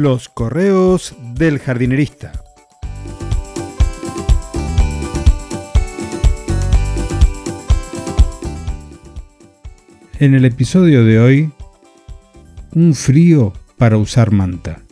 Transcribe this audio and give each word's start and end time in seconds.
Los 0.00 0.28
correos 0.28 1.16
del 1.34 1.58
jardinerista. 1.58 2.30
En 10.20 10.34
el 10.34 10.44
episodio 10.44 11.04
de 11.04 11.18
hoy, 11.18 11.52
un 12.76 12.94
frío 12.94 13.52
para 13.76 13.96
usar 13.96 14.30
manta. 14.30 14.82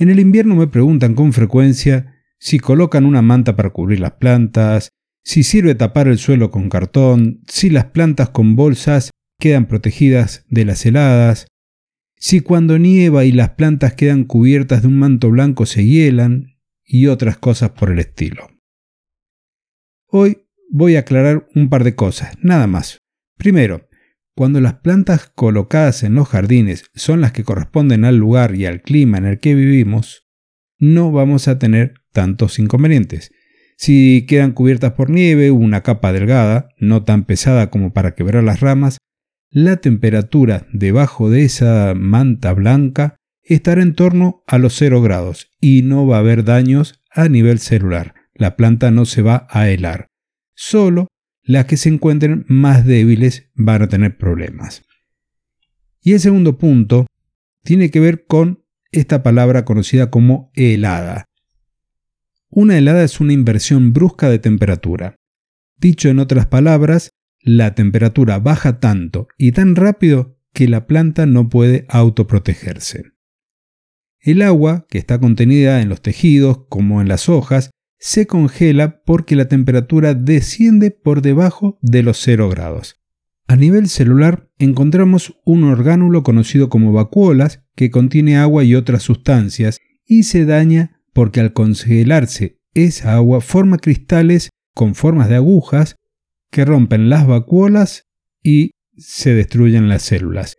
En 0.00 0.08
el 0.08 0.18
invierno 0.18 0.56
me 0.56 0.66
preguntan 0.66 1.14
con 1.14 1.32
frecuencia 1.32 2.16
si 2.40 2.58
colocan 2.58 3.04
una 3.04 3.22
manta 3.22 3.54
para 3.54 3.70
cubrir 3.70 4.00
las 4.00 4.14
plantas, 4.14 4.90
si 5.24 5.42
sirve 5.42 5.74
tapar 5.74 6.08
el 6.08 6.18
suelo 6.18 6.50
con 6.50 6.68
cartón, 6.68 7.42
si 7.46 7.70
las 7.70 7.86
plantas 7.86 8.30
con 8.30 8.56
bolsas 8.56 9.10
quedan 9.38 9.66
protegidas 9.66 10.44
de 10.48 10.64
las 10.64 10.84
heladas, 10.86 11.46
si 12.16 12.40
cuando 12.40 12.78
nieva 12.78 13.24
y 13.24 13.32
las 13.32 13.50
plantas 13.50 13.94
quedan 13.94 14.24
cubiertas 14.24 14.82
de 14.82 14.88
un 14.88 14.98
manto 14.98 15.30
blanco 15.30 15.66
se 15.66 15.84
hielan 15.84 16.58
y 16.84 17.06
otras 17.06 17.38
cosas 17.38 17.70
por 17.70 17.90
el 17.90 17.98
estilo. 17.98 18.48
Hoy 20.08 20.48
voy 20.70 20.96
a 20.96 21.00
aclarar 21.00 21.48
un 21.54 21.68
par 21.68 21.84
de 21.84 21.94
cosas, 21.94 22.32
nada 22.42 22.66
más. 22.66 22.98
Primero, 23.36 23.88
cuando 24.34 24.60
las 24.60 24.74
plantas 24.74 25.30
colocadas 25.34 26.02
en 26.02 26.14
los 26.14 26.28
jardines 26.28 26.90
son 26.94 27.20
las 27.20 27.32
que 27.32 27.44
corresponden 27.44 28.04
al 28.04 28.16
lugar 28.16 28.54
y 28.54 28.66
al 28.66 28.82
clima 28.82 29.18
en 29.18 29.26
el 29.26 29.38
que 29.38 29.54
vivimos, 29.54 30.28
no 30.78 31.12
vamos 31.12 31.48
a 31.48 31.58
tener 31.58 31.94
tantos 32.12 32.58
inconvenientes. 32.58 33.32
Si 33.78 34.26
quedan 34.26 34.52
cubiertas 34.52 34.94
por 34.94 35.08
nieve 35.08 35.52
una 35.52 35.82
capa 35.84 36.12
delgada, 36.12 36.68
no 36.78 37.04
tan 37.04 37.24
pesada 37.24 37.70
como 37.70 37.92
para 37.92 38.16
quebrar 38.16 38.42
las 38.42 38.58
ramas, 38.58 38.98
la 39.50 39.76
temperatura 39.76 40.66
debajo 40.72 41.30
de 41.30 41.44
esa 41.44 41.94
manta 41.94 42.52
blanca 42.52 43.14
estará 43.44 43.82
en 43.82 43.94
torno 43.94 44.42
a 44.48 44.58
los 44.58 44.74
0 44.74 45.00
grados 45.00 45.52
y 45.60 45.82
no 45.82 46.08
va 46.08 46.16
a 46.16 46.20
haber 46.20 46.42
daños 46.42 47.00
a 47.12 47.28
nivel 47.28 47.60
celular. 47.60 48.14
La 48.34 48.56
planta 48.56 48.90
no 48.90 49.04
se 49.04 49.22
va 49.22 49.46
a 49.48 49.70
helar. 49.70 50.08
Solo 50.56 51.06
las 51.44 51.66
que 51.66 51.76
se 51.76 51.88
encuentren 51.88 52.44
más 52.48 52.84
débiles 52.84 53.48
van 53.54 53.82
a 53.82 53.88
tener 53.88 54.18
problemas. 54.18 54.82
Y 56.02 56.14
el 56.14 56.20
segundo 56.20 56.58
punto 56.58 57.06
tiene 57.62 57.92
que 57.92 58.00
ver 58.00 58.26
con 58.26 58.64
esta 58.90 59.22
palabra 59.22 59.64
conocida 59.64 60.10
como 60.10 60.50
helada. 60.54 61.27
Una 62.50 62.78
helada 62.78 63.04
es 63.04 63.20
una 63.20 63.32
inversión 63.32 63.92
brusca 63.92 64.28
de 64.30 64.38
temperatura. 64.38 65.16
Dicho 65.76 66.08
en 66.08 66.18
otras 66.18 66.46
palabras, 66.46 67.10
la 67.40 67.74
temperatura 67.74 68.38
baja 68.38 68.80
tanto 68.80 69.28
y 69.36 69.52
tan 69.52 69.76
rápido 69.76 70.38
que 70.52 70.66
la 70.68 70.86
planta 70.86 71.26
no 71.26 71.48
puede 71.48 71.84
autoprotegerse. 71.88 73.12
El 74.20 74.42
agua, 74.42 74.86
que 74.90 74.98
está 74.98 75.20
contenida 75.20 75.80
en 75.80 75.88
los 75.88 76.02
tejidos 76.02 76.66
como 76.68 77.00
en 77.00 77.08
las 77.08 77.28
hojas, 77.28 77.70
se 77.98 78.26
congela 78.26 79.02
porque 79.04 79.36
la 79.36 79.48
temperatura 79.48 80.14
desciende 80.14 80.90
por 80.90 81.22
debajo 81.22 81.78
de 81.82 82.02
los 82.02 82.18
0 82.18 82.48
grados. 82.48 82.96
A 83.46 83.56
nivel 83.56 83.88
celular 83.88 84.50
encontramos 84.58 85.38
un 85.44 85.64
orgánulo 85.64 86.22
conocido 86.22 86.68
como 86.68 86.92
vacuolas 86.92 87.64
que 87.74 87.90
contiene 87.90 88.36
agua 88.36 88.64
y 88.64 88.74
otras 88.74 89.02
sustancias 89.02 89.78
y 90.06 90.24
se 90.24 90.44
daña 90.44 90.97
porque 91.18 91.40
al 91.40 91.52
congelarse 91.52 92.60
esa 92.74 93.14
agua 93.14 93.40
forma 93.40 93.78
cristales 93.78 94.50
con 94.72 94.94
formas 94.94 95.28
de 95.28 95.34
agujas 95.34 95.96
que 96.52 96.64
rompen 96.64 97.10
las 97.10 97.26
vacuolas 97.26 98.04
y 98.40 98.70
se 98.96 99.34
destruyen 99.34 99.88
las 99.88 100.02
células. 100.02 100.58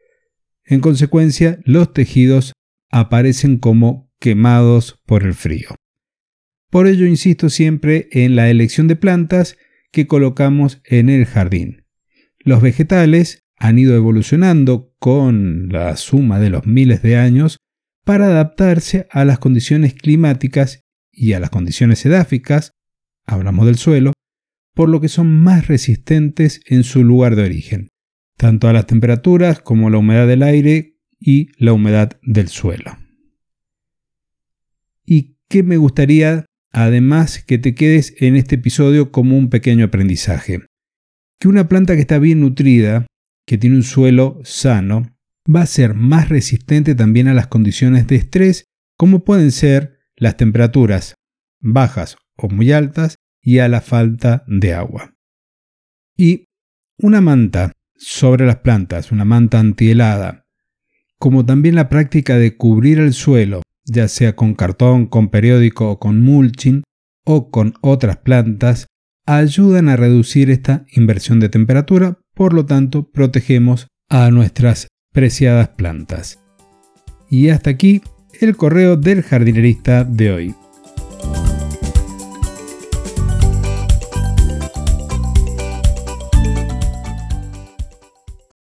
En 0.66 0.82
consecuencia, 0.82 1.60
los 1.64 1.94
tejidos 1.94 2.52
aparecen 2.92 3.58
como 3.58 4.12
quemados 4.20 5.00
por 5.06 5.24
el 5.24 5.34
frío. 5.34 5.70
Por 6.70 6.88
ello 6.88 7.06
insisto 7.06 7.50
siempre 7.50 8.10
en 8.12 8.36
la 8.36 8.50
elección 8.50 8.90
de 8.90 8.98
plantas 8.98 9.56
que 9.94 10.08
colocamos 10.08 10.82
en 10.84 11.08
el 11.08 11.26
jardín. 11.26 11.86
Los 12.38 12.62
vegetales 12.62 13.46
han 13.56 13.80
ido 13.80 13.96
evolucionando 13.96 14.94
con 15.00 15.70
la 15.70 15.96
suma 15.96 16.38
de 16.38 16.50
los 16.50 16.66
miles 16.68 17.02
de 17.02 17.16
años 17.16 17.60
para 18.04 18.26
adaptarse 18.26 19.08
a 19.12 19.26
las 19.26 19.40
condiciones 19.40 19.94
climáticas 19.94 20.82
y 21.12 21.34
a 21.34 21.40
las 21.40 21.50
condiciones 21.50 22.06
edáficas, 22.06 22.72
hablamos 23.26 23.66
del 23.66 23.78
suelo, 23.78 24.14
por 24.74 24.90
lo 24.90 25.02
que 25.02 25.10
son 25.10 25.44
más 25.44 25.68
resistentes 25.68 26.62
en 26.66 26.84
su 26.84 27.04
lugar 27.04 27.36
de 27.36 27.44
origen, 27.44 27.90
tanto 28.38 28.68
a 28.68 28.74
las 28.74 28.88
temperaturas 28.88 29.60
como 29.60 29.90
la 29.90 29.98
humedad 29.98 30.28
del 30.28 30.44
aire 30.44 30.98
y 31.20 31.50
la 31.58 31.74
humedad 31.74 32.20
del 32.24 32.48
suelo. 32.48 32.98
¿Y 35.06 35.38
qué 35.50 35.64
me 35.64 35.78
gustaría, 35.78 36.46
además, 36.72 37.44
que 37.44 37.58
te 37.58 37.76
quedes 37.76 38.16
en 38.20 38.36
este 38.36 38.56
episodio 38.56 39.12
como 39.12 39.38
un 39.38 39.50
pequeño 39.50 39.86
aprendizaje? 39.86 40.62
Que 41.40 41.48
una 41.48 41.68
planta 41.68 41.96
que 41.96 42.02
está 42.02 42.20
bien 42.20 42.42
nutrida, 42.42 43.08
que 43.46 43.58
tiene 43.58 43.76
un 43.76 43.84
suelo 43.84 44.40
sano, 44.44 45.19
va 45.54 45.62
a 45.62 45.66
ser 45.66 45.94
más 45.94 46.30
resistente 46.30 46.96
también 46.96 47.28
a 47.28 47.34
las 47.34 47.48
condiciones 47.48 48.08
de 48.08 48.16
estrés, 48.16 48.66
como 48.98 49.24
pueden 49.24 49.52
ser 49.52 50.00
las 50.16 50.38
temperaturas 50.38 51.16
bajas 51.60 52.18
o 52.36 52.50
muy 52.50 52.72
altas 52.72 53.16
y 53.42 53.60
a 53.60 53.68
la 53.68 53.82
falta 53.82 54.44
de 54.48 54.74
agua. 54.74 55.16
Y 56.16 56.46
una 56.98 57.22
manta 57.22 57.72
sobre 57.96 58.46
las 58.46 58.58
plantas, 58.58 59.12
una 59.12 59.26
manta 59.26 59.60
antihelada, 59.60 60.46
como 61.18 61.46
también 61.46 61.76
la 61.76 61.90
práctica 61.90 62.38
de 62.38 62.56
cubrir 62.56 63.00
el 63.00 63.14
suelo, 63.14 63.62
ya 63.86 64.08
sea 64.08 64.36
con 64.36 64.54
cartón, 64.54 65.08
con 65.08 65.30
periódico 65.30 65.90
o 65.90 66.00
con 66.00 66.22
mulching, 66.22 66.84
o 67.26 67.52
con 67.52 67.74
otras 67.82 68.18
plantas, 68.18 68.88
ayudan 69.26 69.90
a 69.90 69.96
reducir 69.96 70.50
esta 70.50 70.86
inversión 70.92 71.40
de 71.40 71.50
temperatura, 71.50 72.20
por 72.34 72.54
lo 72.54 72.66
tanto 72.66 73.10
protegemos 73.12 73.88
a 74.10 74.32
nuestras 74.32 74.88
preciadas 75.12 75.70
plantas. 75.70 76.42
Y 77.30 77.50
hasta 77.50 77.70
aquí 77.70 78.02
el 78.42 78.56
correo 78.56 78.96
del 78.96 79.24
jardinerista 79.24 80.04
de 80.04 80.32
hoy. 80.32 80.56